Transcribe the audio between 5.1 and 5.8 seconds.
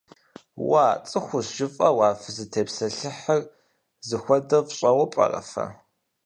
пӀэрэ фэ?